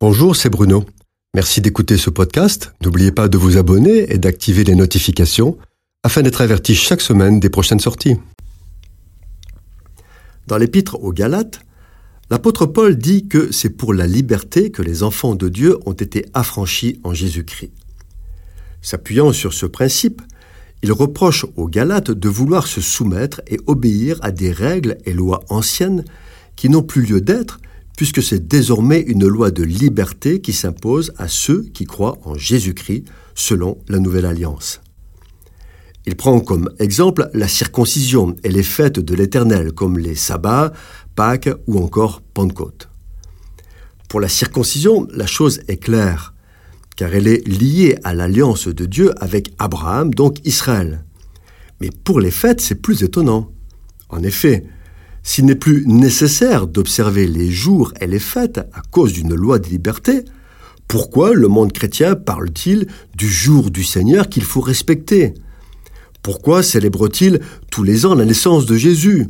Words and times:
Bonjour, 0.00 0.36
c'est 0.36 0.48
Bruno. 0.48 0.84
Merci 1.34 1.60
d'écouter 1.60 1.96
ce 1.96 2.08
podcast. 2.08 2.72
N'oubliez 2.84 3.10
pas 3.10 3.26
de 3.26 3.36
vous 3.36 3.56
abonner 3.56 4.12
et 4.12 4.18
d'activer 4.18 4.62
les 4.62 4.76
notifications 4.76 5.58
afin 6.04 6.22
d'être 6.22 6.40
averti 6.40 6.76
chaque 6.76 7.00
semaine 7.00 7.40
des 7.40 7.50
prochaines 7.50 7.80
sorties. 7.80 8.14
Dans 10.46 10.56
l'épître 10.56 11.02
aux 11.02 11.12
Galates, 11.12 11.62
l'apôtre 12.30 12.64
Paul 12.64 12.96
dit 12.96 13.26
que 13.26 13.50
c'est 13.50 13.70
pour 13.70 13.92
la 13.92 14.06
liberté 14.06 14.70
que 14.70 14.82
les 14.82 15.02
enfants 15.02 15.34
de 15.34 15.48
Dieu 15.48 15.76
ont 15.84 15.94
été 15.94 16.26
affranchis 16.32 17.00
en 17.02 17.12
Jésus-Christ. 17.12 17.72
S'appuyant 18.80 19.32
sur 19.32 19.52
ce 19.52 19.66
principe, 19.66 20.22
il 20.84 20.92
reproche 20.92 21.44
aux 21.56 21.66
Galates 21.66 22.12
de 22.12 22.28
vouloir 22.28 22.68
se 22.68 22.80
soumettre 22.80 23.40
et 23.48 23.58
obéir 23.66 24.20
à 24.22 24.30
des 24.30 24.52
règles 24.52 24.96
et 25.06 25.12
lois 25.12 25.40
anciennes 25.48 26.04
qui 26.54 26.68
n'ont 26.68 26.84
plus 26.84 27.02
lieu 27.02 27.20
d'être 27.20 27.58
puisque 27.98 28.22
c'est 28.22 28.46
désormais 28.46 29.00
une 29.00 29.26
loi 29.26 29.50
de 29.50 29.64
liberté 29.64 30.40
qui 30.40 30.52
s'impose 30.52 31.12
à 31.18 31.26
ceux 31.26 31.64
qui 31.74 31.84
croient 31.84 32.16
en 32.24 32.36
Jésus-Christ 32.36 33.06
selon 33.34 33.76
la 33.88 33.98
nouvelle 33.98 34.24
alliance. 34.24 34.80
Il 36.06 36.14
prend 36.14 36.38
comme 36.38 36.70
exemple 36.78 37.28
la 37.34 37.48
circoncision 37.48 38.36
et 38.44 38.50
les 38.50 38.62
fêtes 38.62 39.00
de 39.00 39.14
l'Éternel 39.16 39.72
comme 39.72 39.98
les 39.98 40.14
sabbats, 40.14 40.72
Pâques 41.16 41.50
ou 41.66 41.82
encore 41.82 42.22
Pentecôte. 42.34 42.88
Pour 44.08 44.20
la 44.20 44.28
circoncision, 44.28 45.08
la 45.12 45.26
chose 45.26 45.62
est 45.66 45.78
claire, 45.78 46.34
car 46.94 47.12
elle 47.12 47.26
est 47.26 47.44
liée 47.48 47.98
à 48.04 48.14
l'alliance 48.14 48.68
de 48.68 48.86
Dieu 48.86 49.10
avec 49.20 49.52
Abraham, 49.58 50.14
donc 50.14 50.38
Israël. 50.46 51.04
Mais 51.80 51.90
pour 52.04 52.20
les 52.20 52.30
fêtes, 52.30 52.60
c'est 52.60 52.80
plus 52.80 53.02
étonnant. 53.02 53.50
En 54.08 54.22
effet, 54.22 54.66
s'il 55.28 55.44
n'est 55.44 55.54
plus 55.54 55.86
nécessaire 55.86 56.66
d'observer 56.66 57.26
les 57.26 57.50
jours 57.50 57.92
et 58.00 58.06
les 58.06 58.18
fêtes 58.18 58.56
à 58.72 58.80
cause 58.90 59.12
d'une 59.12 59.34
loi 59.34 59.58
de 59.58 59.68
liberté, 59.68 60.24
pourquoi 60.88 61.34
le 61.34 61.48
monde 61.48 61.70
chrétien 61.70 62.14
parle-t-il 62.14 62.86
du 63.14 63.28
jour 63.28 63.70
du 63.70 63.84
Seigneur 63.84 64.30
qu'il 64.30 64.42
faut 64.42 64.62
respecter? 64.62 65.34
Pourquoi 66.22 66.62
célèbre-t-il 66.62 67.40
tous 67.70 67.82
les 67.82 68.06
ans 68.06 68.14
la 68.14 68.24
naissance 68.24 68.64
de 68.64 68.78
Jésus? 68.78 69.26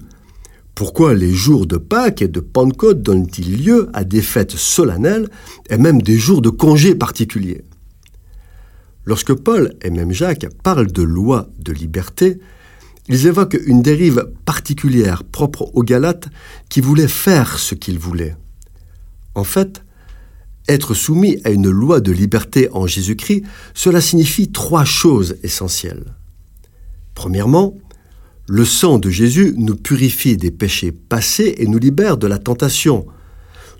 Pourquoi 0.76 1.14
les 1.14 1.34
jours 1.34 1.66
de 1.66 1.78
Pâques 1.78 2.22
et 2.22 2.28
de 2.28 2.38
Pentecôte 2.38 3.02
donnent-ils 3.02 3.64
lieu 3.64 3.88
à 3.92 4.04
des 4.04 4.22
fêtes 4.22 4.52
solennelles 4.52 5.28
et 5.68 5.78
même 5.78 6.00
des 6.00 6.16
jours 6.16 6.42
de 6.42 6.50
congés 6.50 6.94
particuliers? 6.94 7.64
Lorsque 9.04 9.34
Paul 9.34 9.74
et 9.82 9.90
même 9.90 10.12
Jacques 10.12 10.46
parlent 10.62 10.92
de 10.92 11.02
loi 11.02 11.48
de 11.58 11.72
liberté, 11.72 12.38
ils 13.08 13.26
évoquent 13.26 13.58
une 13.66 13.82
dérive 13.82 14.30
particulière 14.44 15.24
propre 15.24 15.70
aux 15.74 15.82
Galates 15.82 16.28
qui 16.68 16.80
voulaient 16.80 17.08
faire 17.08 17.58
ce 17.58 17.74
qu'ils 17.74 17.98
voulaient. 17.98 18.36
En 19.34 19.44
fait, 19.44 19.82
être 20.68 20.94
soumis 20.94 21.40
à 21.44 21.50
une 21.50 21.70
loi 21.70 22.00
de 22.00 22.12
liberté 22.12 22.68
en 22.72 22.86
Jésus-Christ, 22.86 23.42
cela 23.74 24.00
signifie 24.00 24.52
trois 24.52 24.84
choses 24.84 25.36
essentielles. 25.42 26.14
Premièrement, 27.14 27.74
le 28.46 28.64
sang 28.64 28.98
de 28.98 29.10
Jésus 29.10 29.54
nous 29.56 29.76
purifie 29.76 30.36
des 30.36 30.50
péchés 30.50 30.92
passés 30.92 31.54
et 31.58 31.66
nous 31.66 31.78
libère 31.78 32.16
de 32.16 32.26
la 32.26 32.38
tentation. 32.38 33.06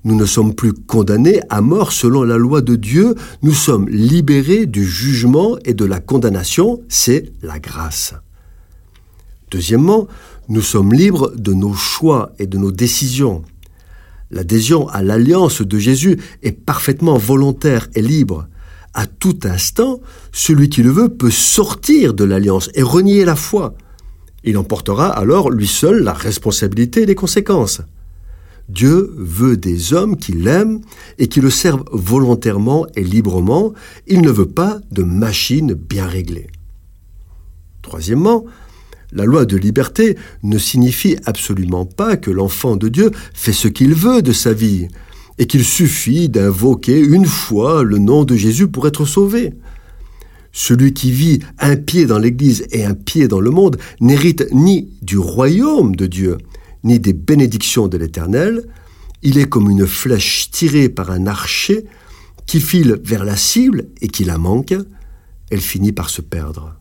Nous 0.05 0.15
ne 0.15 0.27
sommes 0.27 0.55
plus 0.55 0.73
condamnés 0.73 1.41
à 1.51 1.61
mort 1.61 1.93
selon 1.93 2.23
la 2.23 2.39
loi 2.39 2.61
de 2.61 2.77
Dieu, 2.77 3.15
nous 3.43 3.53
sommes 3.53 3.89
libérés 3.89 4.67
du 4.67 4.85
jugement 4.85 5.59
et 5.65 5.75
de 5.75 5.85
la 5.85 6.01
condamnation, 6.01 6.81
c'est 6.89 7.33
la 7.43 7.59
grâce. 7.59 8.15
Deuxièmement, 9.51 10.07
nous 10.49 10.63
sommes 10.63 10.93
libres 10.93 11.33
de 11.37 11.53
nos 11.53 11.75
choix 11.75 12.33
et 12.39 12.47
de 12.47 12.59
nos 12.59 12.73
décisions. 12.73 13.43
L'adhésion 14.31 14.89
à 14.89 15.03
l'alliance 15.03 15.63
de 15.63 15.79
Jésus 15.79 16.19
est 16.43 16.53
parfaitement 16.53 17.17
volontaire 17.17 17.89
et 17.95 18.03
libre. 18.03 18.47
À 18.95 19.07
tout 19.07 19.39
instant, 19.45 20.01
celui 20.33 20.69
qui 20.69 20.83
le 20.83 20.91
veut 20.91 21.09
peut 21.09 21.31
sortir 21.31 22.15
de 22.15 22.25
l'alliance 22.25 22.71
et 22.75 22.83
renier 22.83 23.25
la 23.25 23.37
foi. 23.37 23.75
Il 24.45 24.59
emportera 24.59 25.09
alors 25.09 25.51
lui 25.51 25.67
seul 25.67 26.03
la 26.03 26.13
responsabilité 26.13 27.03
et 27.03 27.07
les 27.07 27.15
conséquences. 27.15 27.81
Dieu 28.69 29.15
veut 29.17 29.57
des 29.57 29.95
hommes 29.95 30.17
qui 30.17 30.33
l'aiment 30.33 30.81
et 31.17 31.29
qui 31.29 31.41
le 31.41 31.49
servent 31.49 31.85
volontairement 31.91 32.87
et 32.97 33.03
librement. 33.03 33.73
Il 34.07 34.21
ne 34.21 34.31
veut 34.31 34.49
pas 34.49 34.79
de 34.91 35.03
machines 35.03 35.73
bien 35.73 36.07
réglées. 36.07 36.49
Troisièmement, 37.81 38.45
la 39.13 39.25
loi 39.25 39.45
de 39.45 39.57
liberté 39.57 40.17
ne 40.43 40.59
signifie 40.59 41.17
absolument 41.25 41.87
pas 41.87 42.17
que 42.17 42.31
l'enfant 42.31 42.77
de 42.77 42.89
Dieu 42.89 43.11
fait 43.35 43.53
ce 43.53 43.69
qu'il 43.69 43.95
veut 43.95 44.23
de 44.23 44.33
sa 44.33 44.53
vie, 44.53 44.89
et 45.39 45.47
qu'il 45.47 45.65
suffit 45.65 46.29
d'invoquer 46.29 46.99
une 46.99 47.25
fois 47.25 47.85
le 47.85 47.99
nom 47.99 48.25
de 48.25 48.35
Jésus 48.35 48.69
pour 48.69 48.87
être 48.87 49.07
sauvé. 49.07 49.55
Celui 50.53 50.93
qui 50.93 51.13
vit 51.13 51.39
un 51.59 51.77
pied 51.77 52.07
dans 52.07 52.19
l'Église 52.19 52.67
et 52.73 52.85
un 52.85 52.95
pied 52.95 53.29
dans 53.29 53.41
le 53.41 53.51
monde 53.51 53.79
n'hérite 54.01 54.47
ni 54.51 54.89
du 55.03 55.19
royaume 55.19 55.95
de 55.95 56.07
Dieu, 56.07 56.39
ni 56.83 56.99
des 56.99 57.13
bénédictions 57.13 57.87
de 57.87 57.97
l'Éternel. 57.97 58.65
Il 59.23 59.39
est 59.39 59.49
comme 59.49 59.71
une 59.71 59.87
flèche 59.87 60.51
tirée 60.51 60.89
par 60.89 61.11
un 61.11 61.27
archer 61.27 61.85
qui 62.47 62.61
file 62.61 62.99
vers 63.05 63.25
la 63.25 63.37
cible 63.37 63.89
et 64.01 64.09
qui 64.09 64.25
la 64.25 64.39
manque. 64.39 64.75
Elle 65.51 65.61
finit 65.61 65.93
par 65.93 66.11
se 66.11 66.23
perdre. 66.23 66.78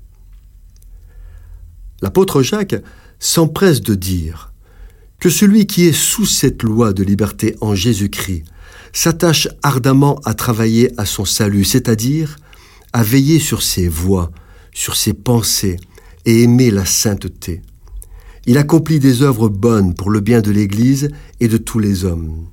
L'apôtre 2.01 2.41
Jacques 2.41 2.75
s'empresse 3.19 3.81
de 3.81 3.95
dire 3.95 4.53
que 5.19 5.29
celui 5.29 5.65
qui 5.65 5.85
est 5.85 5.93
sous 5.93 6.25
cette 6.25 6.63
loi 6.63 6.93
de 6.93 7.03
liberté 7.03 7.55
en 7.61 7.73
Jésus-Christ 7.73 8.43
s'attache 8.93 9.47
ardemment 9.63 10.19
à 10.25 10.33
travailler 10.33 10.91
à 10.99 11.05
son 11.05 11.25
salut, 11.25 11.65
c'est-à-dire 11.65 12.37
à 12.93 13.03
veiller 13.03 13.39
sur 13.39 13.63
ses 13.63 13.87
voies, 13.87 14.31
sur 14.73 14.95
ses 14.95 15.13
pensées 15.13 15.77
et 16.25 16.43
aimer 16.43 16.71
la 16.71 16.85
sainteté. 16.85 17.61
Il 18.45 18.57
accomplit 18.57 18.99
des 18.99 19.23
œuvres 19.23 19.49
bonnes 19.49 19.93
pour 19.93 20.09
le 20.09 20.19
bien 20.19 20.41
de 20.41 20.51
l'Église 20.51 21.09
et 21.39 21.47
de 21.47 21.57
tous 21.57 21.79
les 21.79 22.05
hommes. 22.05 22.47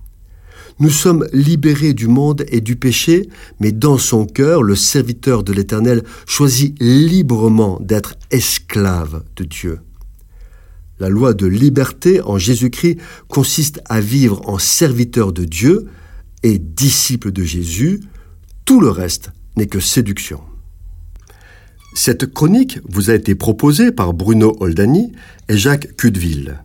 Nous 0.81 0.91
sommes 0.91 1.27
libérés 1.33 1.95
du 1.95 2.09
monde 2.09 2.45
et 2.49 2.61
du 2.61 2.75
péché, 2.75 3.29
mais 3.61 3.71
dans 3.71 3.99
son 3.99 4.27
cœur, 4.27 4.63
le 4.63 4.75
serviteur 4.75 5.45
de 5.45 5.53
l'Éternel 5.53 6.03
choisit 6.27 6.77
librement 6.81 7.79
d'être 7.81 8.17
esclave 8.31 9.23
de 9.37 9.45
Dieu. 9.45 9.79
La 10.99 11.09
loi 11.09 11.33
de 11.33 11.47
liberté 11.47 12.21
en 12.23 12.39
Jésus-Christ 12.39 12.99
consiste 13.29 13.81
à 13.87 14.01
vivre 14.01 14.49
en 14.49 14.59
serviteur 14.59 15.33
de 15.33 15.45
Dieu 15.45 15.87
et 16.43 16.59
disciple 16.59 17.31
de 17.31 17.45
Jésus. 17.45 18.01
Tout 18.65 18.81
le 18.81 18.91
reste 18.91 19.31
n'est 19.57 19.67
que 19.67 19.81
séduction. 19.81 20.41
Cette 21.95 22.33
chronique 22.33 22.81
vous 22.89 23.11
a 23.11 23.15
été 23.15 23.37
proposée 23.37 23.93
par 23.93 24.13
Bruno 24.13 24.57
Oldani 24.59 25.13
et 25.49 25.57
Jacques 25.57 25.95
Cudeville. 25.97 26.59